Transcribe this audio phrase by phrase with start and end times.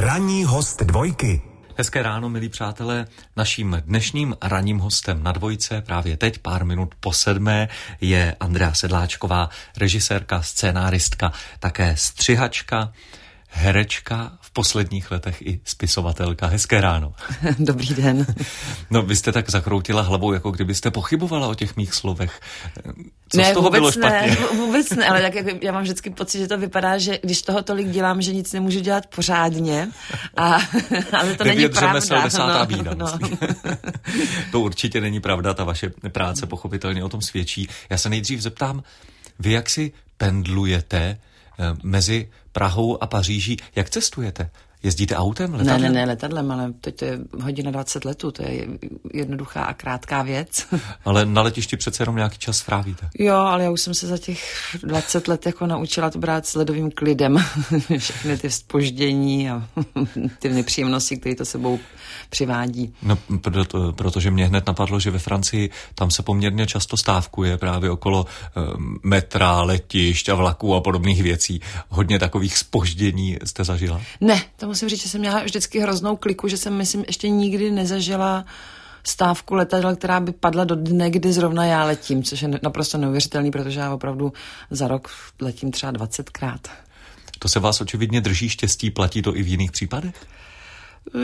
[0.00, 1.42] Ranní host dvojky.
[1.76, 3.06] Hezké ráno, milí přátelé.
[3.36, 7.68] Naším dnešním ranním hostem na dvojce právě teď, pár minut po sedmé,
[8.00, 12.92] je Andrea Sedláčková, režisérka, scénáristka, také střihačka,
[13.48, 16.46] herečka, v posledních letech i spisovatelka.
[16.46, 17.14] Hezké ráno.
[17.58, 18.26] Dobrý den.
[18.90, 22.40] No, vy jste tak zakroutila hlavou, jako kdybyste pochybovala o těch mých slovech.
[23.28, 24.30] Co ne, z toho vůbec bylo špatně?
[24.30, 27.42] ne, vůbec ne, ale tak jako já mám vždycky pocit, že to vypadá, že když
[27.42, 29.88] toho tolik dělám, že nic nemůžu dělat pořádně,
[30.36, 30.44] a,
[31.12, 32.00] ale to není pravda.
[32.00, 32.94] se desátá no, bída.
[32.94, 33.18] no.
[34.52, 37.68] to určitě není pravda, ta vaše práce pochopitelně o tom svědčí.
[37.90, 38.82] Já se nejdřív zeptám,
[39.38, 41.18] vy jak si pendlujete
[41.58, 42.28] eh, mezi
[42.58, 44.50] Prahou a Paříží, jak cestujete?
[44.82, 45.82] Jezdíte autem, Ne, letadlem?
[45.82, 48.66] ne, ne, letadlem, ale teď to je hodina 20 letů, to je
[49.14, 50.66] jednoduchá a krátká věc.
[51.04, 53.08] Ale na letišti přece jenom nějaký čas strávíte.
[53.18, 56.54] Jo, ale já už jsem se za těch 20 let jako naučila to brát s
[56.54, 57.44] ledovým klidem.
[57.98, 59.68] Všechny ty spoždění a
[60.38, 61.78] ty nepříjemnosti, které to sebou
[62.30, 62.94] přivádí.
[63.02, 67.90] No, proto, protože mě hned napadlo, že ve Francii tam se poměrně často stávkuje právě
[67.90, 68.60] okolo eh,
[69.02, 71.60] metra, letišť a vlaků a podobných věcí.
[71.88, 74.00] Hodně takových spoždění jste zažila?
[74.20, 77.70] Ne, to musím říct, že jsem měla vždycky hroznou kliku, že jsem, myslím, ještě nikdy
[77.70, 78.44] nezažila
[79.04, 83.50] stávku letadla, která by padla do dne, kdy zrovna já letím, což je naprosto neuvěřitelný,
[83.50, 84.32] protože já opravdu
[84.70, 85.10] za rok
[85.40, 86.60] letím třeba 20krát.
[87.38, 90.26] To se vás očividně drží štěstí, platí to i v jiných případech?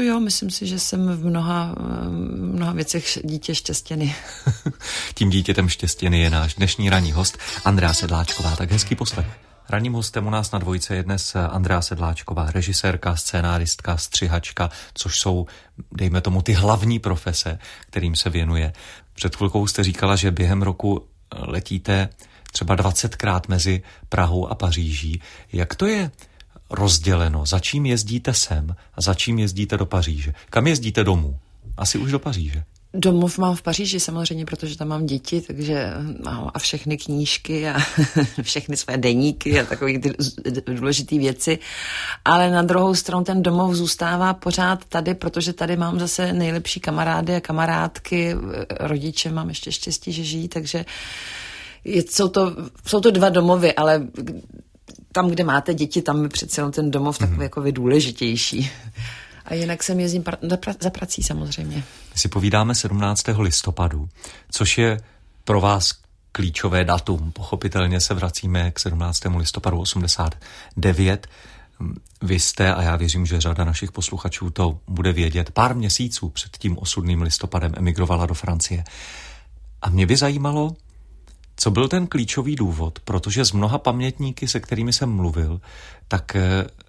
[0.01, 1.75] Jo, myslím si, že jsem v mnoha,
[2.35, 4.15] mnoha věcech dítě štěstěný.
[5.15, 8.57] Tím dítětem štěstěný je náš dnešní ranní host Andrea Sedláčková.
[8.57, 9.27] Tak hezký poslech.
[9.69, 15.47] Ranním hostem u nás na dvojce je dnes Andrea Sedláčková, režisérka, scénáristka, střihačka, což jsou,
[15.93, 18.73] dejme tomu, ty hlavní profese, kterým se věnuje.
[19.15, 21.07] Před chvilkou jste říkala, že během roku
[21.39, 22.09] letíte
[22.53, 25.23] třeba 20krát mezi Prahou a Paříží.
[25.53, 26.11] Jak to je
[26.71, 27.47] rozděleno?
[27.47, 30.35] Za čím jezdíte sem a za čím jezdíte do Paříže?
[30.51, 31.39] Kam jezdíte domů?
[31.77, 32.65] Asi už do Paříže.
[32.95, 35.93] Domov mám v Paříži samozřejmě, protože tam mám děti, takže
[36.25, 37.79] no, a všechny knížky a
[38.43, 40.13] všechny své deníky a takové ty
[40.67, 41.59] důležité věci.
[42.25, 47.35] Ale na druhou stranu ten domov zůstává pořád tady, protože tady mám zase nejlepší kamarády
[47.35, 48.37] a kamarádky.
[48.81, 50.85] Rodiče mám ještě štěstí, že žijí, takže
[51.85, 54.07] je, jsou, to, jsou to dva domovy, ale
[55.13, 57.43] tam, kde máte děti, tam je přece jenom ten domov takový mm.
[57.43, 58.71] jako důležitější.
[59.45, 61.85] A jinak jsem jezdím pra- za prací samozřejmě.
[62.15, 63.25] Si povídáme 17.
[63.39, 64.09] listopadu,
[64.51, 65.01] což je
[65.45, 65.93] pro vás
[66.33, 67.33] klíčové datum.
[67.33, 69.21] Pochopitelně se vracíme k 17.
[69.37, 71.27] listopadu 89.
[72.23, 76.59] Vy jste, a já věřím, že řada našich posluchačů to bude vědět, pár měsíců před
[76.59, 78.85] tím osudným listopadem emigrovala do Francie.
[79.83, 80.77] A mě by zajímalo,
[81.57, 82.99] co byl ten klíčový důvod?
[82.99, 85.61] Protože z mnoha pamětníky, se kterými jsem mluvil,
[86.09, 86.37] tak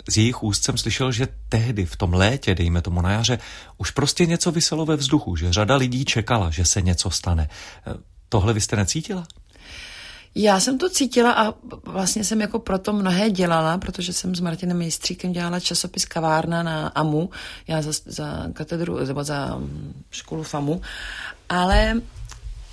[0.09, 3.39] z jejich úst jsem slyšel, že tehdy v tom létě, dejme tomu na jaře,
[3.77, 7.49] už prostě něco vyselo ve vzduchu, že řada lidí čekala, že se něco stane.
[8.29, 9.27] Tohle vy jste necítila?
[10.37, 11.53] Já jsem to cítila a
[11.85, 16.87] vlastně jsem jako proto mnohé dělala, protože jsem s Martinem Mejstříkem dělala časopis Kavárna na
[16.87, 17.29] AMU,
[17.67, 19.59] já za, za katedru, nebo za
[20.11, 20.81] školu FAMu,
[21.49, 22.01] ale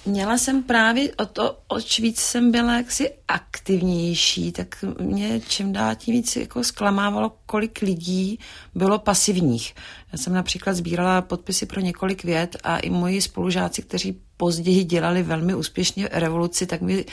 [0.06, 5.94] měla jsem právě o to, oč víc jsem byla jaksi aktivnější, tak mě čím dál
[5.94, 8.38] tím víc jako zklamávalo, kolik lidí
[8.74, 9.74] bylo pasivních.
[10.12, 15.22] Já jsem například sbírala podpisy pro několik vět a i moji spolužáci, kteří později dělali
[15.22, 17.04] velmi úspěšně revoluci, tak mi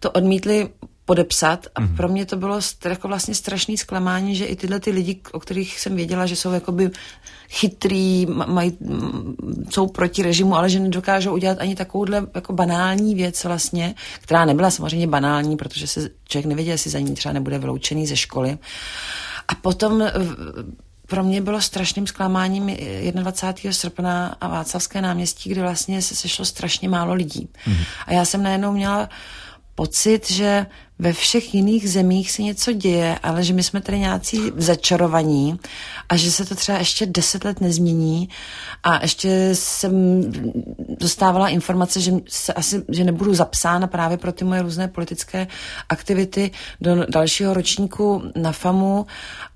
[0.00, 0.68] to odmítli
[1.06, 1.96] podepsat a mm-hmm.
[1.96, 5.80] pro mě to bylo jako vlastně strašný zklamání, že i tyhle ty lidi, o kterých
[5.80, 6.90] jsem věděla, že jsou jakoby
[7.48, 8.72] chytrý, maj,
[9.70, 14.70] jsou proti režimu, ale že nedokážou udělat ani takovouhle jako banální věc vlastně, která nebyla
[14.70, 18.58] samozřejmě banální, protože se člověk nevěděl, jestli za ní třeba nebude vyloučený ze školy.
[19.48, 20.10] A potom
[21.06, 22.76] pro mě bylo strašným zklamáním
[23.12, 23.72] 21.
[23.72, 27.48] srpna a Václavské náměstí, kde vlastně se sešlo strašně málo lidí.
[27.66, 27.84] Mm-hmm.
[28.06, 29.08] A já jsem najednou měla
[29.76, 30.66] pocit, že
[30.98, 35.60] ve všech jiných zemích se něco děje, ale že my jsme tady nějací začarovaní
[36.08, 38.28] a že se to třeba ještě deset let nezmění.
[38.82, 40.22] A ještě jsem
[41.00, 45.46] dostávala informace, že, se asi, že nebudu zapsána právě pro ty moje různé politické
[45.88, 46.50] aktivity
[46.80, 49.06] do dalšího ročníku na FAMu.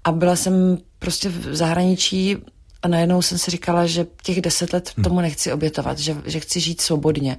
[0.04, 2.36] A byla jsem prostě v zahraničí
[2.82, 6.60] a najednou jsem si říkala, že těch deset let tomu nechci obětovat, že, že chci
[6.60, 7.36] žít svobodně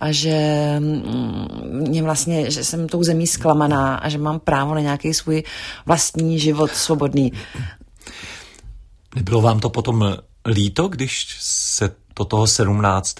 [0.00, 4.80] a že mm, mě vlastně, že jsem tou zemí zklamaná a že mám právo na
[4.80, 5.42] nějaký svůj
[5.86, 7.32] vlastní život svobodný.
[9.16, 10.16] Nebylo vám to potom
[10.46, 13.16] líto, když se to toho 17.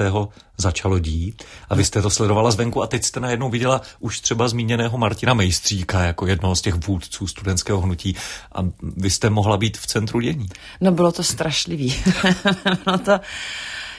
[0.62, 4.48] začalo dít a vy jste to sledovala zvenku a teď jste najednou viděla už třeba
[4.48, 8.16] zmíněného Martina Mejstříka jako jednoho z těch vůdců studentského hnutí
[8.52, 8.58] a
[8.96, 10.48] vy jste mohla být v centru dění.
[10.80, 11.96] No bylo to strašlivý.
[12.86, 13.20] no to,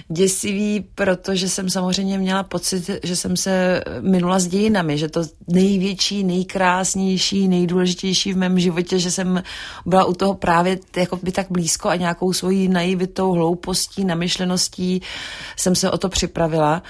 [0.07, 6.23] děsivý, protože jsem samozřejmě měla pocit, že jsem se minula s dějinami, že to největší,
[6.23, 9.43] nejkrásnější, nejdůležitější v mém životě, že jsem
[9.85, 15.01] byla u toho právě jako by tak blízko a nějakou svojí naivitou, hloupostí, namyšleností
[15.57, 16.83] jsem se o to připravila.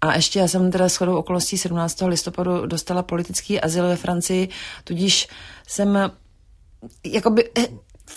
[0.00, 2.02] A ještě já jsem teda shodou okolností 17.
[2.06, 4.48] listopadu dostala politický azyl ve Francii,
[4.84, 5.28] tudíž
[5.66, 6.10] jsem
[7.04, 7.68] jakoby eh,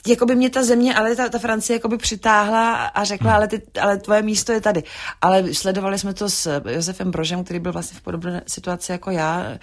[0.08, 3.36] jako by mě ta země, ale ta, ta Francie jako by přitáhla a řekla, hmm.
[3.36, 4.84] ale, ty, ale tvoje místo je tady.
[5.22, 9.58] Ale sledovali jsme to s Josefem Brožem, který byl vlastně v podobné situaci jako já,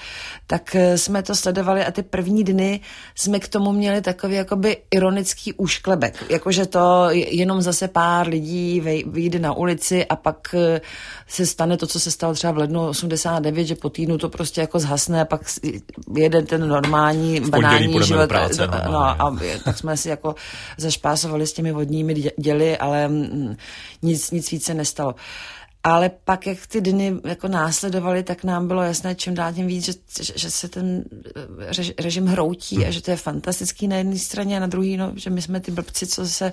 [0.46, 2.80] tak eh, jsme to sledovali a ty první dny
[3.14, 6.24] jsme k tomu měli takový jakoby ironický úšklebek.
[6.28, 10.80] Jakože to jenom zase pár lidí vyjde na ulici a pak eh,
[11.26, 14.60] se stane to, co se stalo třeba v lednu 89, že po týdnu to prostě
[14.60, 15.40] jako zhasne a pak
[16.16, 18.28] jede ten normální, banální život.
[18.28, 20.19] Práce, no, a tak jsme si jako
[20.76, 23.56] zašpásovali s těmi vodními děly, ale mm,
[24.02, 25.14] nic, nic více nestalo.
[25.84, 29.84] Ale pak, jak ty dny jako následovaly, tak nám bylo jasné čím dál tím víc,
[29.84, 29.92] že,
[30.36, 31.04] že se ten
[31.36, 35.12] eh, režim hroutí a že to je fantastický na jedné straně a na druhé, no,
[35.16, 36.52] že my jsme ty blbci, co se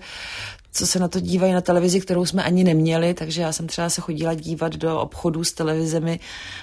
[0.77, 3.89] co se na to dívají na televizi, kterou jsme ani neměli, takže já jsem třeba
[3.89, 6.19] se chodila dívat do obchodů s televizemi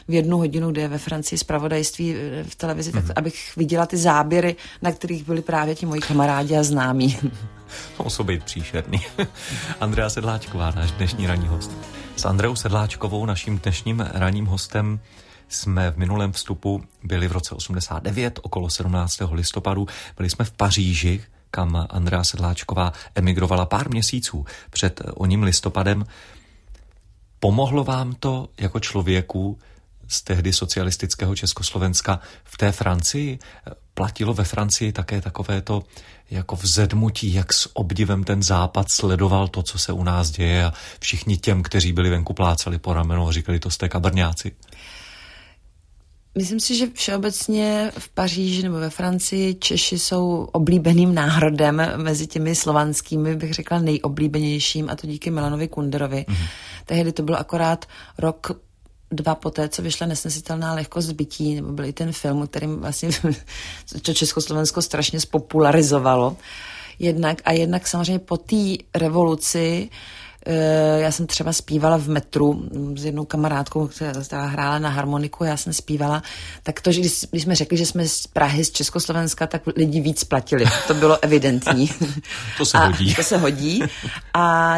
[0.08, 2.94] v jednu hodinu, kde je ve Francii zpravodajství eh, v televizi, mm-hmm.
[2.94, 3.12] tak mhm.
[3.16, 7.18] abych viděla ty záběry, na kterých byli právě ti moji kamarádi a známí.
[8.02, 9.00] Musel být příšerný.
[9.80, 11.70] Andrea Sedláčková, náš dnešní ranní host.
[12.16, 15.00] S Andreou Sedláčkovou, naším dnešním ranním hostem,
[15.48, 19.18] jsme v minulém vstupu byli v roce 89, okolo 17.
[19.30, 19.86] listopadu.
[20.16, 26.04] Byli jsme v Paříži, kam Andrea Sedláčková emigrovala pár měsíců před oním listopadem.
[27.40, 29.58] Pomohlo vám to jako člověku
[30.08, 33.38] z tehdy socialistického Československa v té Francii?
[33.94, 35.82] Platilo ve Francii také takové to
[36.30, 40.72] jako vzedmutí, jak s obdivem ten západ sledoval to, co se u nás děje a
[41.00, 44.52] všichni těm, kteří byli venku, plácali po ramenu a říkali, to jste kabrňáci.
[46.38, 52.54] Myslím si, že všeobecně v Paříži nebo ve Francii Češi jsou oblíbeným národem mezi těmi
[52.54, 56.26] slovanskými, bych řekla nejoblíbenějším a to díky Milanovi Kunderovi.
[56.28, 56.46] Mm-hmm.
[56.84, 57.84] Tehdy to byl akorát
[58.18, 58.60] rok
[59.14, 63.08] dva poté, co vyšla nesnesitelná lehkost bytí, nebo byl i ten film, kterým vlastně
[64.02, 66.36] to Československo strašně spopularizovalo.
[66.98, 69.90] Jednak a jednak samozřejmě po té revoluci Eh,
[70.96, 73.90] já jsem třeba zpívala v metru s jednou kamarádkou,
[74.24, 76.22] která hrála na harmoniku, já jsem zpívala,
[76.62, 80.00] tak to, že když, když jsme řekli, že jsme z Prahy, z Československa, tak lidi
[80.00, 80.64] víc platili.
[80.86, 81.90] To bylo evidentní.
[82.58, 83.14] to se a hodí.
[83.14, 83.82] To se hodí.
[84.34, 84.76] A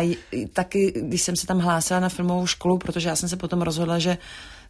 [0.52, 3.98] taky, když jsem se tam hlásila na filmovou školu, protože já jsem se potom rozhodla,
[3.98, 4.18] že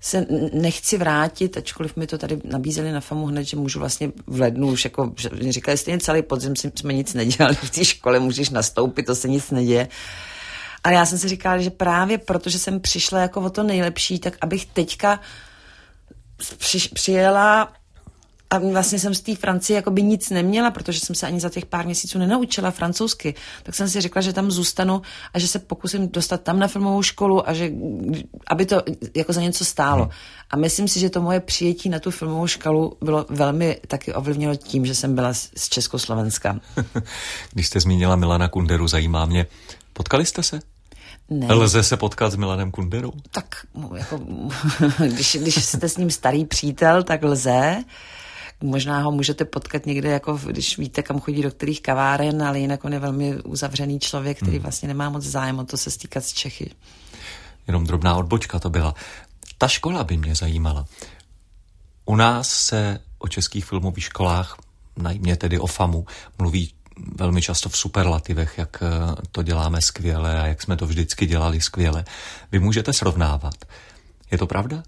[0.00, 4.40] se nechci vrátit, ačkoliv mi to tady nabízeli na FAMu hned, že můžu vlastně v
[4.40, 8.50] lednu už jako, že říkali, stejně celý podzim jsme nic nedělali v té škole, můžeš
[8.50, 9.88] nastoupit, to se nic neděje.
[10.86, 14.36] Ale já jsem si říkala, že právě protože jsem přišla jako o to nejlepší, tak
[14.40, 15.20] abych teďka
[16.58, 17.72] při, přijela
[18.50, 21.48] a vlastně jsem z té Francie jako by nic neměla, protože jsem se ani za
[21.48, 25.02] těch pár měsíců nenaučila francouzsky, tak jsem si řekla, že tam zůstanu
[25.34, 27.70] a že se pokusím dostat tam na filmovou školu a že,
[28.46, 28.82] aby to
[29.14, 30.02] jako za něco stálo.
[30.02, 30.12] Hmm.
[30.50, 34.56] A myslím si, že to moje přijetí na tu filmovou školu bylo velmi taky ovlivněno
[34.56, 36.60] tím, že jsem byla z Československa.
[37.52, 39.46] Když jste zmínila Milana Kunderu, zajímá mě,
[39.92, 40.75] potkali jste se?
[41.30, 41.54] Ne.
[41.54, 43.12] Lze se potkat s Milanem Kunderou?
[43.30, 44.20] Tak, no, jako,
[45.06, 47.84] když, když jste s ním starý přítel, tak lze.
[48.62, 52.84] Možná ho můžete potkat někde, jako když víte, kam chodí do kterých kaváren, ale jinak
[52.84, 54.62] on je velmi uzavřený člověk, který hmm.
[54.62, 56.70] vlastně nemá moc zájem o to se stýkat s Čechy.
[57.66, 58.94] Jenom drobná odbočka to byla.
[59.58, 60.86] Ta škola by mě zajímala.
[62.04, 64.56] U nás se o českých filmových školách,
[64.96, 66.06] najmě tedy o FAMu,
[66.38, 66.72] mluví
[67.16, 68.86] velmi často v superlativech, jak eh,
[69.32, 72.04] to děláme skvěle a jak jsme to vždycky dělali skvěle.
[72.52, 73.54] Vy můžete srovnávat.
[74.30, 74.82] Je to pravda?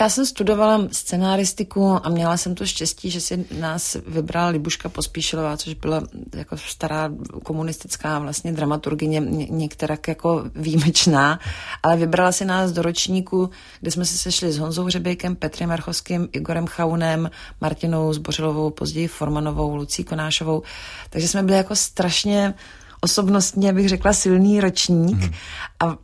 [0.00, 5.56] Já jsem studovala scenáristiku a měla jsem to štěstí, že si nás vybrala Libuška Pospíšilová,
[5.56, 6.02] což byla
[6.34, 7.10] jako stará
[7.44, 9.20] komunistická vlastně dramaturgině,
[9.50, 11.40] některá jako výjimečná,
[11.82, 16.28] ale vybrala si nás do ročníku, kde jsme se sešli s Honzou Hřebejkem, Petrem Marchovským,
[16.32, 20.62] Igorem Chaunem, Martinou Zbořilovou, později Formanovou, Lucí Konášovou.
[21.10, 22.54] Takže jsme byli jako strašně
[23.00, 25.16] osobnostně, bych řekla, silný ročník.
[25.16, 25.32] Mm.
[25.80, 25.96] A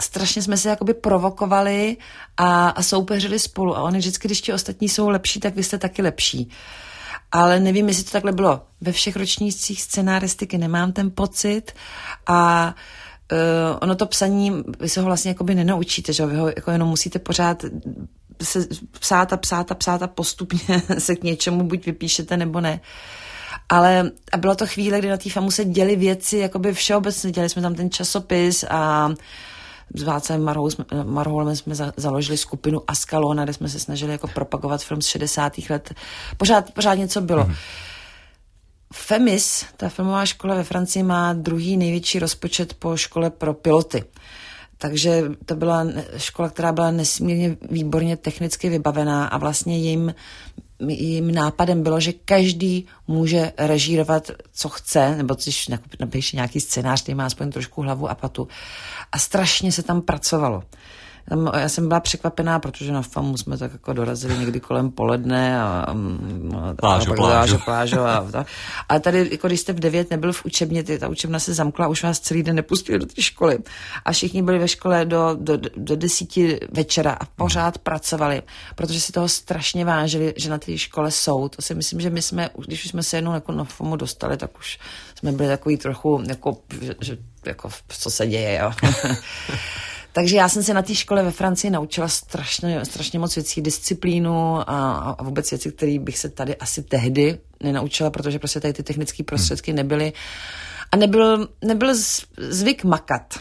[0.00, 1.96] strašně jsme se jakoby provokovali
[2.36, 3.76] a, a soupeřili spolu.
[3.76, 6.50] A oni vždycky, když ti ostatní jsou lepší, tak vy jste taky lepší.
[7.32, 11.72] Ale nevím, jestli to takhle bylo ve všech ročnících scenáristiky, nemám ten pocit.
[12.26, 12.74] A
[13.32, 16.88] uh, ono to psaní, vy se ho vlastně jakoby nenaučíte, že vy ho jako jenom
[16.88, 17.64] musíte pořád
[18.42, 18.66] se
[19.00, 22.80] psát a psát a psát a postupně se k něčemu buď vypíšete nebo ne.
[23.68, 27.48] Ale a bylo to chvíle, kdy na té famu se děly věci, jakoby všeobecně, dělali
[27.48, 29.10] jsme tam ten časopis a
[29.94, 34.82] s Marhou jsme, Marhoulem jsme za, založili skupinu Ascalona, kde jsme se snažili jako propagovat
[34.82, 35.52] film z 60.
[35.70, 35.94] let.
[36.36, 37.44] Pořád, pořád něco bylo.
[37.44, 37.54] Mm.
[38.92, 44.04] FEMIS, ta filmová škola ve Francii, má druhý největší rozpočet po škole pro piloty.
[44.78, 50.14] Takže to byla škola, která byla nesmírně výborně technicky vybavená a vlastně jim,
[50.88, 55.68] jim nápadem bylo, že každý může režírovat, co chce, nebo když
[56.00, 58.48] napíše nějaký scénář, který má aspoň trošku hlavu a patu.
[59.12, 60.62] A strašně se tam pracovalo.
[61.28, 65.60] Tam, já jsem byla překvapená, protože na FAMu jsme tak jako dorazili někdy kolem poledne
[65.60, 65.94] a, a,
[66.74, 67.58] plážo, a, plážo.
[67.58, 68.44] plážo a, a,
[68.88, 71.88] a tady, jako když jste v devět nebyl v učebně, ty, ta učebna se zamkla,
[71.88, 73.58] už vás celý den nepustili do té školy.
[74.04, 78.42] A všichni byli ve škole do, do, do desíti večera a pořád pracovali,
[78.74, 81.48] protože si toho strašně vážili, že na té škole jsou.
[81.48, 84.36] To si myslím, že my jsme, když už jsme se jednou jako na FAMu dostali,
[84.36, 84.78] tak už
[85.14, 86.58] jsme byli takový trochu, jako,
[87.00, 88.72] že jako, co se děje, jo.
[90.16, 94.70] Takže já jsem se na té škole ve Francii naučila strašně, strašně moc věcí, disciplínu
[94.70, 98.82] a, a vůbec věci, které bych se tady asi tehdy nenaučila, protože prostě tady ty
[98.82, 100.12] technické prostředky nebyly.
[100.92, 101.94] A nebyl, nebyl
[102.38, 103.40] zvyk makat.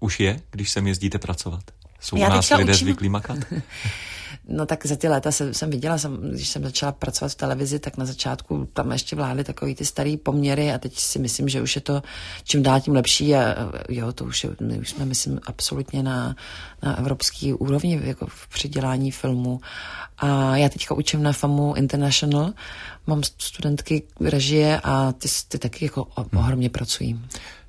[0.00, 1.62] Už je, když sem jezdíte pracovat?
[2.00, 2.86] Jsou já u nás lidé učím...
[2.86, 3.38] zvyklí makat?
[4.48, 7.78] No tak za ty léta jsem, jsem viděla, jsem, když jsem začala pracovat v televizi,
[7.78, 11.62] tak na začátku tam ještě vládly takový ty staré poměry a teď si myslím, že
[11.62, 12.02] už je to
[12.44, 13.56] čím dál tím lepší a
[13.88, 16.36] jo, to už, je, my už jsme, myslím, absolutně na,
[16.82, 19.60] na evropský úrovni jako v přidělání filmu.
[20.18, 22.52] A já teďka učím na FAMu International,
[23.06, 26.04] mám studentky režie a ty, ty taky jako
[26.36, 27.20] ohromně pracují.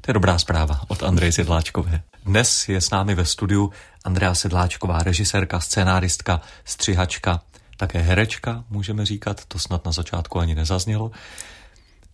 [0.02, 2.02] To je dobrá zpráva od Andreje Sedláčkové.
[2.26, 3.72] Dnes je s námi ve studiu
[4.04, 7.42] Andrea Sedláčková, režisérka, scénáristka, střihačka,
[7.78, 11.12] také herečka, můžeme říkat, to snad na začátku ani nezaznělo.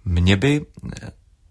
[0.06, 0.66] Mě by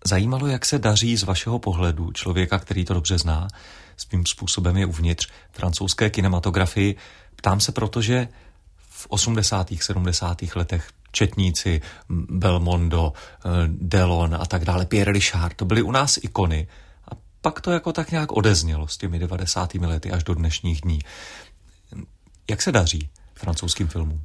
[0.07, 3.49] zajímalo, jak se daří z vašeho pohledu člověka, který to dobře zná,
[3.97, 6.97] svým způsobem je uvnitř francouzské kinematografii.
[7.37, 8.29] Ptám se, protože
[8.89, 9.69] v 80.
[9.81, 10.43] 70.
[10.55, 16.67] letech četníci, Belmondo, eh, Delon a tak dále, Pierre Richard, to byly u nás ikony
[17.41, 19.75] pak to jako tak nějak odeznělo s těmi 90.
[19.75, 20.99] lety až do dnešních dní.
[22.51, 24.23] Jak se daří francouzským filmům?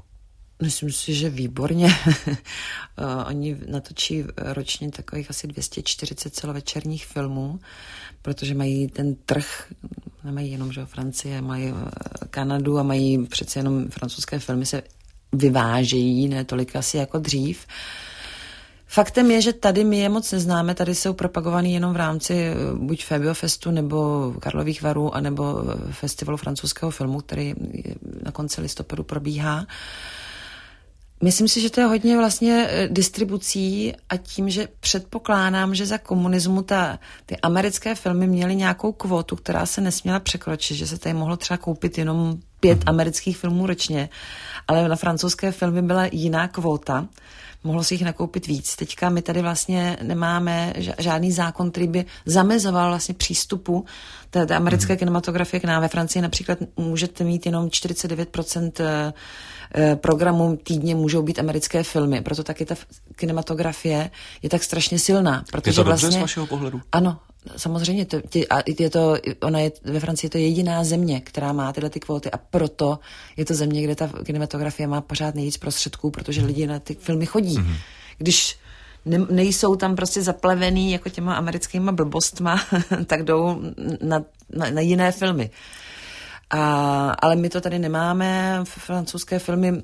[0.62, 1.96] Myslím si, že výborně.
[3.27, 7.60] Oni natočí ročně takových asi 240 celovečerních filmů,
[8.22, 9.72] protože mají ten trh,
[10.24, 14.84] nemají jenom že Francie, mají eh, Kanadu a mají přece jenom francouzské filmy se
[15.32, 17.67] vyvážejí, ne tolik asi jako dřív.
[17.67, 17.74] Uh,
[18.94, 22.56] Faktem je, že tady my je moc neznáme, tady jsou propagovaný jenom v rámci eh,
[22.74, 27.54] buď Fabio Festu nebo Karlových varů, anebo eh, festivalu francouzského filmu, který
[28.24, 29.66] na konci listopadu probíhá.
[31.24, 35.98] Myslím si, že to je hodně vlastně eh, distribucí a tím, že předpokládám, že za
[35.98, 41.14] komunismu ta, ty americké filmy měly nějakou kvotu, která se nesměla překročit, že se tady
[41.14, 42.89] mohlo třeba koupit jenom pět mm.
[42.89, 44.10] amerických filmů ročně,
[44.67, 47.08] ale na francouzské filmy byla jiná kvota
[47.63, 48.75] mohlo si jich nakoupit víc.
[48.75, 53.86] Teďka my tady vlastně nemáme žádný zákon, který by zamezoval vlastně přístupu
[54.29, 55.00] té, té americké mm.
[55.00, 55.82] kinematografie k nám.
[55.82, 59.13] Ve Francii například můžete mít jenom 49% eh,
[59.75, 62.22] eh, programů týdně můžou být americké filmy.
[62.22, 62.75] Proto taky ta
[63.15, 64.10] kinematografie
[64.41, 65.43] je tak strašně silná.
[65.51, 66.82] Protože je to dobře vlastně, z vašeho pohledu?
[66.91, 67.20] Ano,
[67.58, 71.54] samozřejmě, to, tě, a je to, ona je, ve Francii je to jediná země, která
[71.54, 73.00] má tyhle ty kvóty a proto
[73.38, 77.26] je to země, kde ta kinematografie má pořád nejvíc prostředků, protože lidi na ty filmy
[77.26, 77.58] chodí.
[77.58, 77.76] Mm-hmm.
[78.18, 78.58] Když
[79.06, 82.64] ne, nejsou tam prostě zaplevený jako těma americkýma blbostma,
[83.06, 83.62] tak jdou
[84.02, 84.24] na,
[84.56, 85.50] na, na jiné filmy.
[86.50, 89.84] A, ale my to tady nemáme, francouzské filmy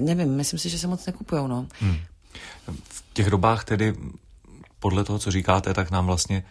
[0.00, 1.66] nevím, myslím si, že se moc nekupujou, no.
[1.80, 1.96] Hmm.
[2.88, 3.94] V těch dobách tedy
[4.84, 6.44] podle toho, co říkáte, tak nám vlastně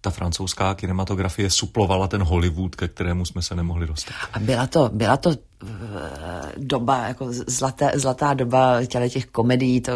[0.00, 4.14] ta francouzská kinematografie suplovala ten Hollywood, ke kterému jsme se nemohli dostat.
[4.32, 5.66] A byla to, byla to eh,
[6.56, 9.92] doba, jako zlaté, zlatá doba těle těch komedií, to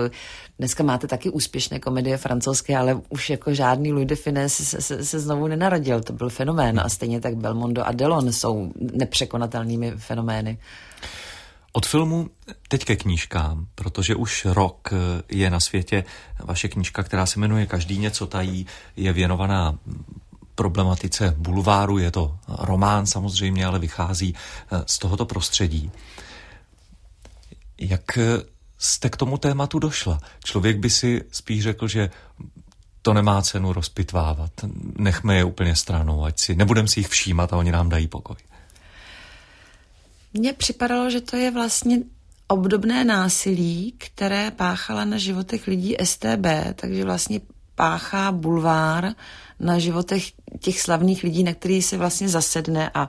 [0.58, 5.04] dneska máte taky úspěšné komedie francouzské, ale už jako žádný Louis de Finesse se, se,
[5.04, 10.58] se znovu nenarodil, to byl fenomén a stejně tak Belmondo a Delon jsou nepřekonatelnými fenomény.
[11.76, 12.30] Od filmu
[12.68, 14.90] teď ke knížkám, protože už rok
[15.28, 16.04] je na světě
[16.44, 18.66] vaše knížka, která se jmenuje Každý něco tají,
[18.96, 19.78] je věnovaná
[20.54, 25.90] problematice bulváru, je to román samozřejmě, ale vychází eh, z tohoto prostředí.
[27.78, 28.18] Jak
[28.78, 30.18] jste k tomu tématu došla?
[30.44, 32.10] Člověk by si spíš řekl, že
[33.02, 34.50] to nemá cenu rozpitvávat.
[34.98, 38.36] Nechme je úplně stranou, ať si, nebudem si jich všímat a oni nám dají pokoj.
[40.34, 41.98] Mně připadalo, že to je vlastně
[42.48, 47.40] obdobné násilí, které páchala na životech lidí STB, takže vlastně
[47.74, 49.14] páchá bulvár
[49.60, 50.24] na životech
[50.58, 53.08] těch slavných lidí, na který se vlastně zasedne a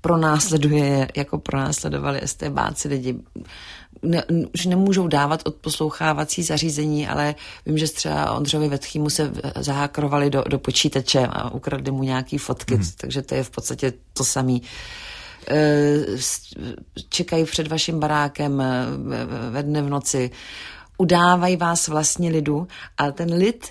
[0.00, 3.16] pronásleduje, jako pronásledovali STBáci lidi.
[4.02, 7.34] Ne, už nemůžou dávat odposlouchávací zařízení, ale
[7.66, 12.74] vím, že třeba Ondřovi Vetchýmu se zahákrovali do, do počítače a ukradli mu nějaký fotky,
[12.74, 12.84] hmm.
[12.96, 14.58] takže to je v podstatě to samé.
[15.48, 16.06] Eh,
[17.08, 18.86] čekají před vaším barákem eh,
[19.50, 20.30] ve dne v noci,
[20.98, 23.68] udávají vás vlastně lidu, ale ten lid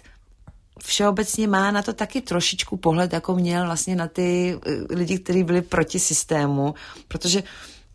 [0.83, 5.43] všeobecně má na to taky trošičku pohled, jako měl vlastně na ty eh, lidi, kteří
[5.43, 6.75] byli proti systému,
[7.07, 7.43] protože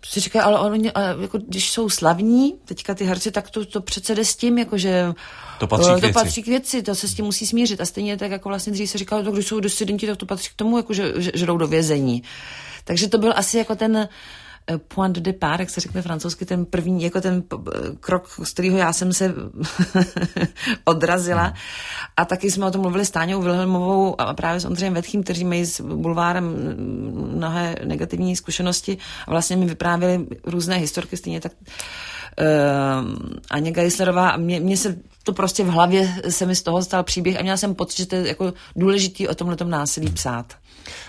[0.04, 4.14] si říkají, ale oni, jako, když jsou slavní, teďka ty herci, tak to, to přece
[4.14, 5.14] jde s tím, jakože
[5.58, 7.80] to patří, k, to patří k věci, to se s tím musí smířit.
[7.80, 10.56] A stejně tak, jako vlastně dřív se říkalo, když jsou disidenti, tak to patří k
[10.56, 12.22] tomu, jako, že, že, že jdou do vězení.
[12.88, 16.64] Takže to byl asi jako ten eh, point de départ, jak se řekne francouzsky, ten
[16.64, 17.42] první, jako ten
[18.00, 19.34] krok, z kterého já jsem se
[20.84, 21.54] odrazila.
[22.16, 25.44] A taky jsme o tom mluvili s Táňou Wilhelmovou a právě s Ondřejem Vetchým, kteří
[25.44, 26.56] mají s bulvárem
[27.36, 32.46] mnohé negativní zkušenosti a vlastně mi vyprávěli různé historky, stejně tak uh,
[33.50, 37.02] Aně Geislerová a mě, mě se to prostě v hlavě se mi z toho stal
[37.02, 40.56] příběh a měla jsem pocit, že to je jako důležitý o tomhle násilí psát.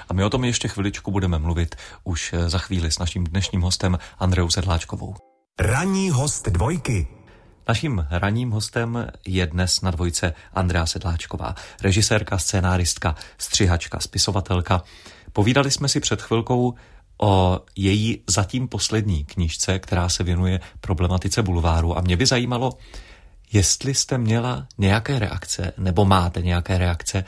[0.10, 3.62] A my o tom ještě chviličku budeme mluvit už eh, za chvíli s naším dnešním
[3.62, 5.16] hostem Andreou Sedláčkovou.
[5.60, 7.08] Ranní host dvojky.
[7.68, 14.84] Naším ranním hostem je dnes na dvojce Andrea Sedláčková, režisérka, scénáristka, střihačka, spisovatelka.
[15.34, 16.74] Povídali jsme si před chvilkou
[17.22, 22.74] o její zatím poslední knižce, která se věnuje problematice bulváru a mě by zajímalo,
[23.54, 27.26] jestli jste měla nějaké reakce, nebo máte nějaké reakce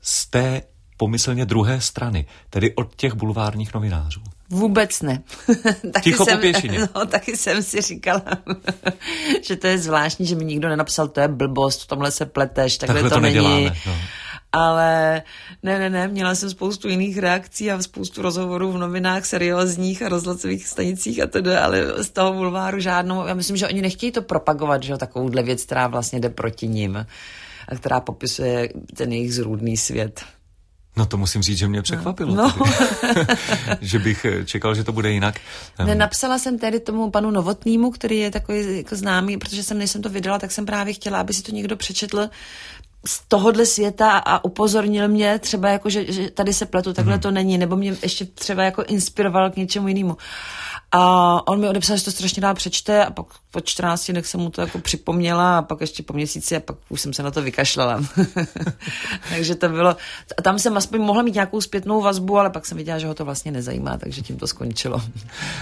[0.00, 0.62] z té
[0.98, 4.20] pomyslně druhé strany, tedy od těch bulvárních novinářů.
[4.50, 5.22] Vůbec ne.
[5.92, 6.40] taky Ticho jsem,
[6.94, 8.22] No, taky jsem si říkala,
[9.42, 12.78] že to je zvláštní, že mi nikdo nenapsal, to je blbost, v tomhle se pleteš,
[12.78, 13.70] takhle, takhle to, to není.
[13.86, 13.96] No.
[14.52, 15.22] Ale
[15.62, 20.08] ne, ne, ne, měla jsem spoustu jiných reakcí a spoustu rozhovorů v novinách seriózních a
[20.08, 23.26] rozhlasových stanicích a tedy, ale z toho bulváru žádnou.
[23.26, 27.06] Já myslím, že oni nechtějí to propagovat, že takovouhle věc, která vlastně jde proti ním
[27.68, 30.24] a která popisuje ten jejich zrůdný svět.
[30.96, 32.34] No to musím říct, že mě překvapilo.
[32.34, 32.54] No.
[33.80, 35.40] že bych eh, čekal, že to bude jinak.
[35.84, 40.02] Nenapsala jsem tedy tomu panu Novotnému, který je takový jako známý, protože jsem, než jsem
[40.02, 42.28] to vydala, tak jsem právě chtěla, aby si to někdo přečetl
[43.06, 47.20] z tohohle světa a upozornil mě třeba jako, že, že tady se pletu, takhle hmm.
[47.20, 50.16] to není, nebo mě ještě třeba jako inspiroval k něčemu jinému.
[50.92, 54.40] A on mi odepsal, že to strašně dál přečte a pak po 14 dnech jsem
[54.40, 57.30] mu to jako připomněla a pak ještě po měsíci a pak už jsem se na
[57.30, 58.04] to vykašlala.
[59.28, 59.96] takže to bylo,
[60.38, 63.14] a tam jsem aspoň mohla mít nějakou zpětnou vazbu, ale pak jsem viděla, že ho
[63.14, 65.02] to vlastně nezajímá, takže tím to skončilo.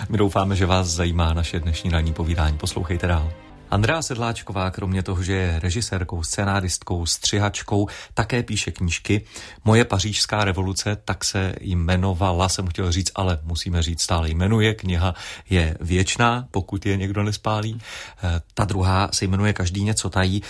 [0.08, 2.58] My doufáme, že vás zajímá naše dnešní ranní povídání.
[2.58, 3.45] Poslouchejte dál.
[3.70, 9.24] Andrea Sedláčková, kromě toho, že je režisérkou, scenáristkou, střihačkou, také píše knížky.
[9.64, 14.74] Moje pařížská revoluce, tak se jmenovala, jsem chtěl říct, ale musíme říct, stále jmenuje.
[14.74, 15.14] Kniha
[15.50, 17.80] je věčná, pokud je někdo nespálí.
[18.22, 20.42] Eh, ta druhá se jmenuje Každý něco tají.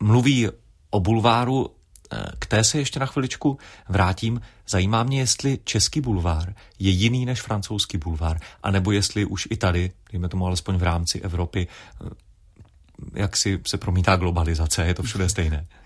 [0.00, 0.48] Mluví
[0.90, 1.70] o bulváru
[2.38, 4.40] k té se ještě na chviličku vrátím.
[4.68, 9.92] Zajímá mě, jestli český bulvár je jiný než francouzský bulvár, anebo jestli už i tady,
[10.12, 11.68] dejme tomu alespoň v rámci Evropy,
[13.14, 15.66] jak si se promítá globalizace, je to všude stejné.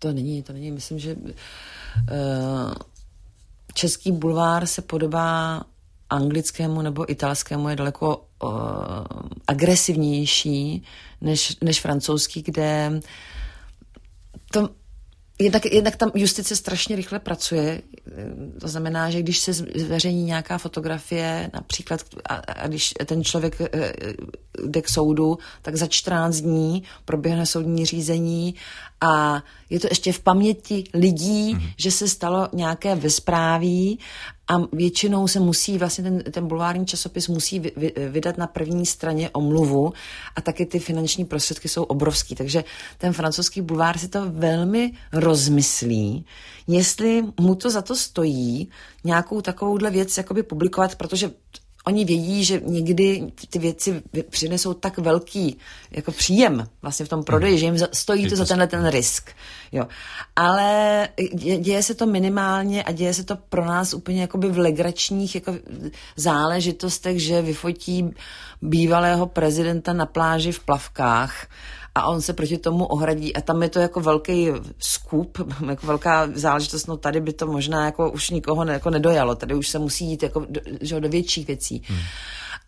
[0.00, 0.70] To není, to není.
[0.70, 2.72] Myslím, že uh,
[3.74, 5.62] český bulvár se podobá
[6.10, 8.50] anglickému nebo italskému, je daleko uh,
[9.46, 10.82] agresivnější
[11.20, 13.00] než, než francouzský, kde
[14.50, 14.68] to
[15.40, 17.82] Jednak, jednak tam justice strašně rychle pracuje.
[18.60, 23.92] To znamená, že když se zveřejní nějaká fotografie, například, a, a když ten člověk eh,
[24.64, 28.54] jde k soudu, tak za 14 dní proběhne soudní řízení
[29.00, 31.72] a je to ještě v paměti lidí, mm-hmm.
[31.76, 33.98] že se stalo nějaké vyspráví
[34.48, 38.86] a většinou se musí, vlastně ten, ten bulvární časopis musí vy, vy, vydat na první
[38.86, 39.92] straně omluvu
[40.36, 42.34] a taky ty finanční prostředky jsou obrovský.
[42.34, 42.64] Takže
[42.98, 46.24] ten francouzský bulvár si to velmi rozmyslí,
[46.66, 48.68] jestli mu to za to stojí
[49.04, 51.30] nějakou takovouhle věc jakoby publikovat, protože
[51.88, 55.58] oni vědí, že někdy ty věci přinesou tak velký
[55.90, 57.58] jako příjem vlastně v tom prodeji, mm.
[57.58, 59.30] že jim stojí to za tenhle ten risk.
[59.72, 59.88] Jo.
[60.36, 61.08] Ale
[61.58, 65.54] děje se to minimálně a děje se to pro nás úplně jakoby v legračních jako
[66.16, 68.10] záležitostech, že vyfotí
[68.62, 71.46] bývalého prezidenta na pláži v plavkách
[72.00, 76.28] a on se proti tomu ohradí a tam je to jako velký skup, jako velká
[76.34, 79.78] záležitost, no tady by to možná jako už nikoho ne, jako nedojalo, tady už se
[79.78, 81.82] musí jít jako do, že, do větších věcí.
[81.86, 81.98] Hmm.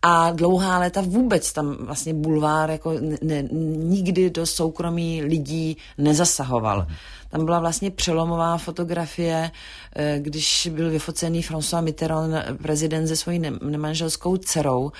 [0.01, 3.43] A dlouhá léta vůbec tam vlastně bulvár jako ne,
[3.77, 6.79] nikdy do soukromí lidí nezasahoval.
[6.79, 6.95] Hmm.
[7.31, 9.51] Tam byla vlastně přelomová fotografie,
[9.95, 14.91] eh, když byl vyfocený François Mitterrand, prezident se svojí nemanželskou dcerou,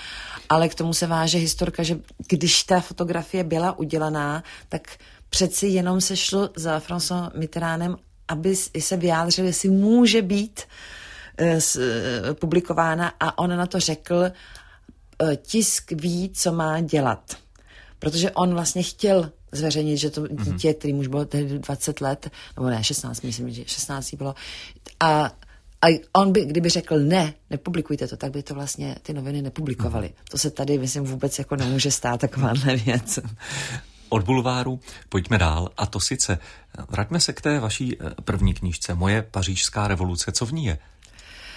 [0.48, 4.88] ale k tomu se váže historka, že když ta fotografie byla udělaná, tak
[5.30, 7.96] přeci jenom se šlo za François Mitterrandem,
[8.28, 10.62] aby se vyjádřil, jestli může být
[11.38, 14.32] eh, eh, publikována a on na to řekl,
[15.36, 17.36] tisk ví, co má dělat.
[17.98, 20.44] Protože on vlastně chtěl zveřejnit, že to mhm.
[20.44, 24.34] dítě, který už bylo tehdy 20 let, nebo ne, 16, myslím, že 16 bylo,
[25.00, 25.32] a
[25.84, 30.08] a on by, kdyby řekl ne, nepublikujte to, tak by to vlastně ty noviny nepublikovaly.
[30.08, 30.14] Mm.
[30.30, 33.18] To se tady, myslím, vůbec jako nemůže stát takováhle věc.
[34.08, 36.38] Od bulváru pojďme dál a to sice,
[36.88, 40.78] vraťme se k té vaší eh, první knížce, Moje pařížská revoluce, co v ní je?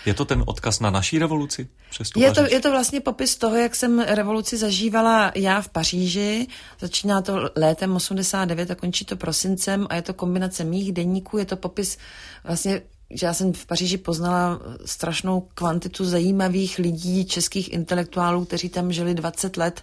[0.06, 1.68] Je to ten odkaz na naší revoluci?
[2.16, 6.48] Je, to, je to vlastně popis toho, jak jsem revoluci zažívala já v Paříži.
[6.80, 11.46] Začíná to létem 89 a končí to prosincem a je to kombinace mých denníků, je
[11.46, 11.98] to popis
[12.44, 18.92] vlastně že já jsem v Paříži poznala strašnou kvantitu zajímavých lidí, českých intelektuálů, kteří tam
[18.92, 19.82] žili 20 let,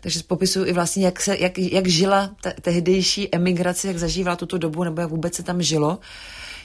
[0.00, 4.58] takže popisuju i vlastně, jak, se, jak, jak žila te, tehdejší emigrace, jak zažívala tuto
[4.58, 5.98] dobu, nebo jak vůbec se tam žilo.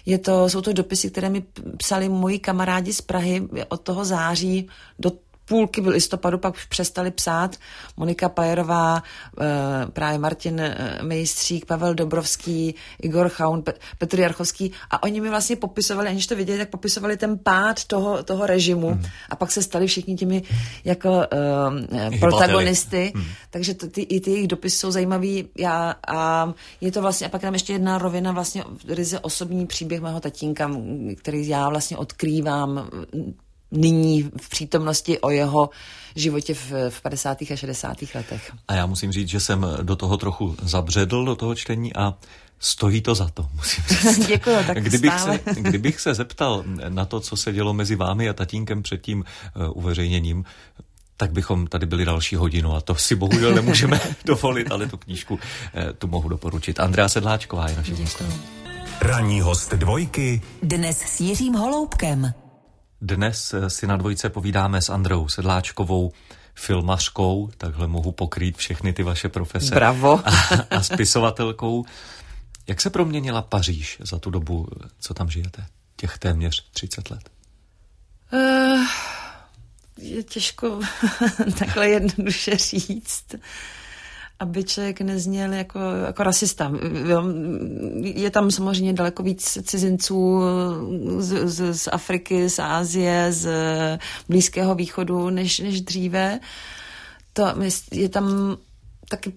[0.09, 1.43] Je to, jsou to dopisy, které mi
[1.77, 4.67] psali moji kamarádi z Prahy od toho září
[4.99, 5.11] do
[5.49, 7.55] půlky listopadu pak přestali psát.
[7.97, 9.03] Monika Pajerová,
[9.41, 9.45] eh,
[9.93, 13.63] právě Martin eh, Mejstřík, Pavel Dobrovský, Igor Chaun,
[13.97, 18.23] Petr Jarchovský a oni mi vlastně popisovali, aniž to viděli, tak popisovali ten pád toho,
[18.23, 19.03] toho režimu hmm.
[19.29, 20.43] a pak se stali všichni těmi
[20.85, 23.25] jako uh, protagonisty, hmm.
[23.49, 27.29] takže to, ty, i ty jejich dopisy jsou zajímavý já, a je to vlastně, a
[27.29, 30.71] pak tam ještě jedna rovina vlastně ryze osobní příběh mého tatínka,
[31.17, 32.89] který já vlastně odkrývám
[33.71, 35.69] nyní v přítomnosti o jeho
[36.15, 37.41] životě v, v 50.
[37.41, 37.97] a 60.
[38.15, 38.51] letech.
[38.67, 42.13] A já musím říct, že jsem do toho trochu zabředl, do toho čtení a
[42.59, 44.27] stojí to za to, musím říct.
[44.27, 48.33] Děkuji, tak kdybych se, kdybych se zeptal na to, co se dělo mezi vámi a
[48.33, 49.19] tatínkem před tím
[49.55, 50.45] uh, uveřejněním,
[51.17, 55.33] tak bychom tady byli další hodinu a to si bohužel nemůžeme dovolit, ale tu knížku
[55.33, 55.39] uh,
[55.97, 56.79] tu mohu doporučit.
[56.79, 57.93] Andrea Sedláčková je naše
[59.01, 60.41] Ranní host dvojky.
[60.63, 62.33] Dnes s Jiřím Holoubkem.
[63.01, 66.11] Dnes si na dvojce povídáme s Androu Sedláčkovou,
[66.55, 69.75] filmařkou, takhle mohu pokrýt všechny ty vaše profese.
[69.75, 70.21] Bravo.
[70.27, 70.31] A,
[70.71, 71.85] a spisovatelkou.
[72.67, 74.67] Jak se proměnila Paříž za tu dobu,
[74.99, 75.65] co tam žijete?
[75.95, 77.29] Těch téměř 30 let.
[78.33, 78.85] Uh,
[79.97, 80.79] je těžko
[81.59, 83.35] takhle jednoduše říct
[84.39, 86.71] aby člověk nezněl jako, jako rasista.
[88.01, 90.41] Je tam samozřejmě daleko víc cizinců
[91.17, 93.49] z, z, z Afriky, z Ázie, z
[94.29, 96.39] Blízkého východu než, než dříve.
[97.33, 97.45] To,
[97.91, 98.57] je tam
[99.09, 99.33] taky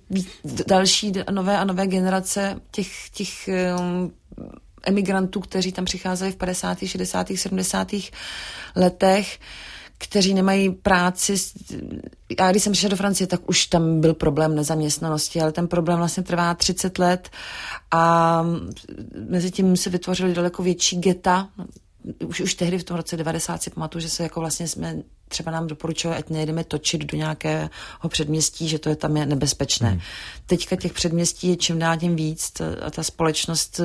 [0.66, 4.12] další nové a nové generace těch, těch um,
[4.82, 7.88] emigrantů, kteří tam přicházeli v 50., 60., 70.
[8.76, 9.38] letech
[10.02, 11.34] kteří nemají práci.
[12.40, 15.98] Já když jsem přišla do Francie, tak už tam byl problém nezaměstnanosti, ale ten problém
[15.98, 17.30] vlastně trvá 30 let
[17.90, 18.42] a
[19.28, 21.48] mezi tím se vytvořily daleko větší geta,
[22.26, 24.96] už, už tehdy v tom roce 90 si pamatuju, že se jako vlastně jsme,
[25.32, 27.68] třeba nám doporučovali, ať nejedeme točit do nějakého
[28.08, 29.88] předměstí, že to je tam je nebezpečné.
[29.90, 30.00] Hmm.
[30.46, 33.80] Teďka těch předměstí je čím dál tím víc a ta společnost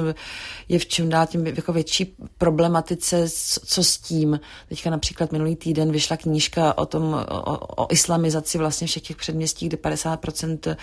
[0.70, 3.30] je v čím dál tím jako větší problematice,
[3.66, 4.40] co s tím.
[4.70, 9.68] Teďka například minulý týden vyšla knížka o tom, o, o islamizaci vlastně všech těch předměstí,
[9.68, 10.76] kde 50% eh,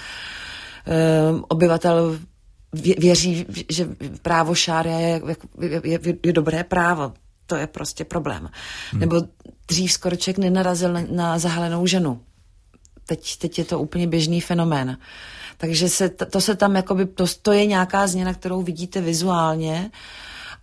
[1.48, 2.18] obyvatel
[2.98, 3.88] věří, že
[4.22, 5.20] právo šária je,
[5.60, 7.12] je, je, je dobré právo
[7.46, 8.48] to je prostě problém.
[8.90, 9.00] Hmm.
[9.00, 9.22] Nebo
[9.68, 12.20] dřív skoro člověk nenarazil na, zahalenou ženu.
[13.06, 14.98] Teď, teď je to úplně běžný fenomén.
[15.56, 19.90] Takže se, to se tam, jakoby, to, to je nějaká změna, kterou vidíte vizuálně,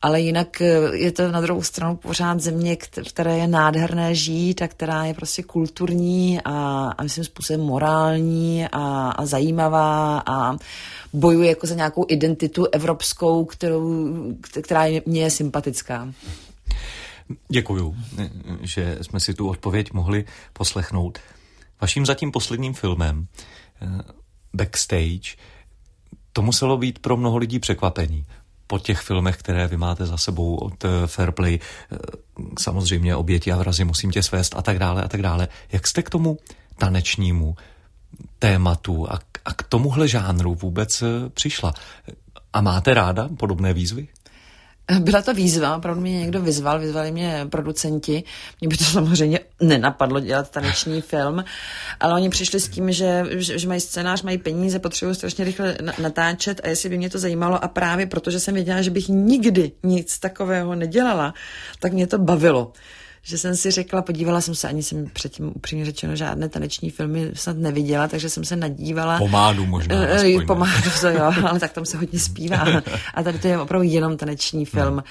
[0.02, 2.78] ale jinak eh, je to na druhou stranu pořád země,
[3.10, 9.10] které je nádherné žít a která je prostě kulturní a, a myslím způsobem morální a,
[9.10, 10.58] a zajímavá a
[11.14, 14.14] bojuje jako za nějakou identitu evropskou, kterou,
[14.62, 16.14] která mě je sympatická.
[17.50, 17.96] Děkuju,
[18.62, 21.20] že jsme si tu odpověď mohli poslechnout.
[21.82, 23.28] Vaším zatím posledním filmem,
[23.82, 23.88] eh,
[24.54, 25.36] Backstage,
[26.34, 28.26] to muselo být pro mnoho lidí překvapení.
[28.68, 31.98] Po těch filmech, které vy máte za sebou od eh, Fairplay, eh,
[32.60, 35.48] samozřejmě oběti a vrazy musím tě svést a tak dále a tak dále.
[35.72, 36.38] Jak jste k tomu
[36.78, 37.56] tanečnímu
[38.40, 41.04] tématu a, a k tomuhle žánru vůbec
[41.34, 41.74] přišla.
[42.54, 44.08] A máte ráda podobné výzvy?
[45.00, 48.24] Byla to výzva, opravdu mě někdo vyzval, vyzvali mě producenti.
[48.62, 51.44] Mě by to samozřejmě nenapadlo dělat taneční film,
[52.00, 55.78] ale oni přišli s tím, že, že, že mají scénář, mají peníze, potřebují strašně rychle
[56.02, 59.72] natáčet a jestli by mě to zajímalo a právě protože jsem věděla, že bych nikdy
[59.84, 61.34] nic takového nedělala,
[61.80, 62.74] tak mě to bavilo
[63.24, 67.32] že jsem si řekla, podívala jsem se, ani jsem předtím upřímně řečeno žádné taneční filmy
[67.34, 69.18] snad neviděla, takže jsem se nadívala.
[69.18, 69.96] Pomádu možná.
[69.96, 72.66] Uh, pomádu, to jo, ale tak tam se hodně zpívá.
[73.14, 74.94] A tady to je opravdu jenom taneční film.
[74.94, 75.04] Hmm.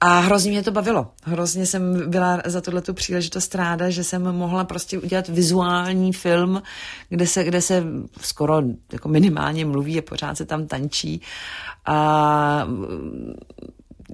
[0.00, 1.10] A hrozně mě to bavilo.
[1.24, 6.62] Hrozně jsem byla za tuhle tu příležitost ráda, že jsem mohla prostě udělat vizuální film,
[7.08, 7.84] kde se, kde se
[8.20, 11.20] skoro jako minimálně mluví a pořád se tam tančí.
[11.86, 12.68] A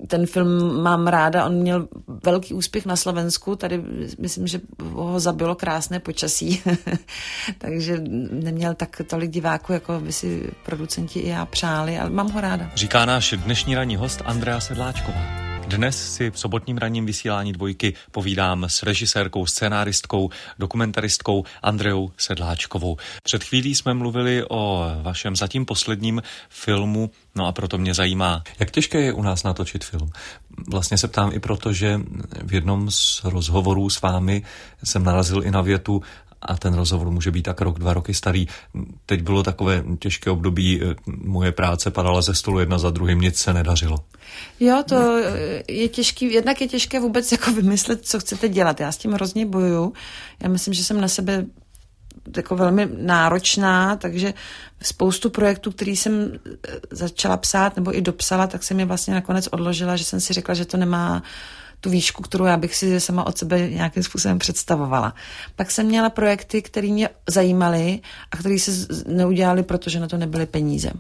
[0.07, 1.89] ten film mám ráda, on měl
[2.25, 3.83] velký úspěch na Slovensku, tady
[4.19, 4.61] myslím, že
[4.93, 6.63] ho zabilo krásné počasí,
[7.59, 7.99] takže
[8.31, 12.71] neměl tak tolik diváků, jako by si producenti i já přáli, ale mám ho ráda.
[12.75, 15.40] Říká náš dnešní ranní host Andrea Sedláčková.
[15.71, 22.97] Dnes si v sobotním ranním vysílání dvojky povídám s režisérkou, scénáristkou, dokumentaristkou Andreou Sedláčkovou.
[23.23, 28.71] Před chvílí jsme mluvili o vašem zatím posledním filmu, no a proto mě zajímá, jak
[28.71, 30.11] těžké je u nás natočit film.
[30.71, 32.01] Vlastně se ptám i proto, že
[32.43, 34.43] v jednom z rozhovorů s vámi
[34.85, 36.03] jsem narazil i na větu,
[36.43, 38.47] a ten rozhovor může být tak rok, dva roky starý.
[39.07, 43.37] Teď bylo takové těžké období, eh, moje práce padala ze stolu jedna za druhým, nic
[43.37, 43.99] se nedařilo.
[44.61, 45.19] Jo, to
[45.69, 48.81] je těžký, jednak je těžké vůbec jako vymyslet, co chcete dělat.
[48.81, 49.93] Já s tím hrozně bojuju.
[50.43, 51.47] Já myslím, že jsem na sebe
[52.37, 54.35] jako velmi náročná, takže
[54.83, 59.49] spoustu projektů, který jsem eh, začala psát nebo i dopsala, tak jsem je vlastně nakonec
[59.51, 61.23] odložila, že jsem si řekla, že to nemá
[61.81, 65.15] tu výšku, kterou já bych si sama od sebe nějakým způsobem představovala.
[65.57, 70.47] Pak jsem měla projekty, které mě zajímaly a které se neudělaly, protože na to nebyly
[70.47, 70.91] peníze.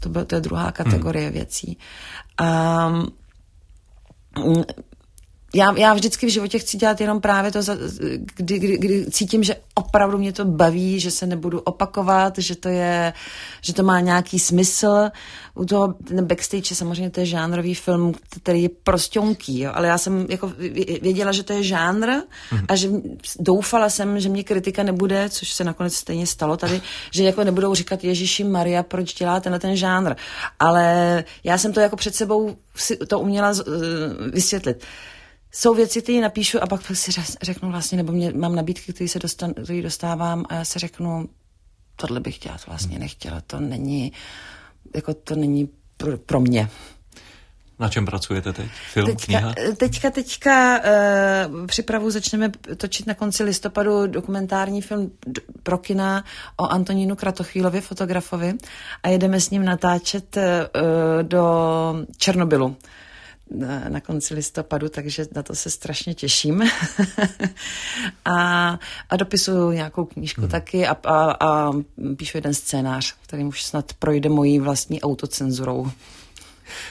[0.00, 1.34] To, byl, to je druhá kategorie hmm.
[1.34, 1.78] věcí.
[2.38, 4.64] A mm,
[5.54, 7.60] já, já vždycky v životě chci dělat jenom právě to,
[8.36, 12.68] kdy, kdy, kdy cítím, že opravdu mě to baví, že se nebudu opakovat, že to
[12.68, 13.12] je,
[13.60, 15.08] že to má nějaký smysl.
[15.54, 19.72] U toho ten backstage je samozřejmě to je žánrový film, který je prostěnký, jo?
[19.74, 20.52] ale já jsem jako
[21.02, 22.64] věděla, že to je žánr mm-hmm.
[22.68, 22.88] a že
[23.40, 27.74] doufala jsem, že mě kritika nebude, což se nakonec stejně stalo tady, že jako nebudou
[27.74, 30.14] říkat Ježíši Maria, proč děláte na ten žánr.
[30.58, 33.54] Ale já jsem to jako před sebou si to uměla
[34.32, 34.84] vysvětlit
[35.52, 39.18] jsou věci, které napíšu a pak si řeknu vlastně, nebo mě, mám nabídky, které se
[39.18, 41.28] dostan, který dostávám a já se řeknu,
[41.96, 44.12] tohle bych dělat vlastně nechtěla, to není,
[44.94, 46.68] jako to není pro, pro mě.
[47.78, 48.70] Na čem pracujete teď?
[48.92, 49.54] Film, teďka, kniha?
[49.76, 55.10] Teďka, teďka uh, připravu začneme točit na konci listopadu dokumentární film
[55.62, 56.24] pro kina
[56.56, 58.54] o Antonínu Kratochvílovi, fotografovi
[59.02, 60.42] a jedeme s ním natáčet uh,
[61.22, 62.76] do Černobylu
[63.50, 66.62] na, na konci listopadu, takže na to se strašně těším.
[68.24, 68.78] a,
[69.10, 70.50] a dopisuju nějakou knížku hmm.
[70.50, 71.72] taky a, a, a
[72.16, 75.90] píšu jeden scénář, který už snad projde mojí vlastní autocenzurou.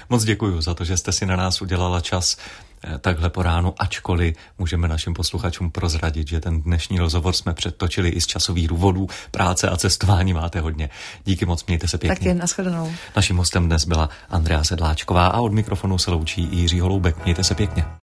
[0.09, 2.37] Moc děkuji za to, že jste si na nás udělala čas.
[2.83, 8.09] Eh, takhle po ránu, ačkoliv můžeme našim posluchačům prozradit, že ten dnešní rozhovor jsme předtočili
[8.09, 9.07] i z časových důvodů.
[9.31, 10.89] Práce a cestování máte hodně.
[11.25, 12.29] Díky moc, mějte se pěkně.
[12.29, 12.91] Taky, nashledanou.
[13.15, 17.23] Naším hostem dnes byla Andrea Sedláčková a od mikrofonu se loučí Jiří Holoubek.
[17.23, 17.85] Mějte se pěkně.